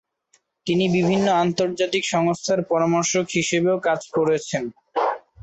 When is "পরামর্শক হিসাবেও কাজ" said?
2.71-4.01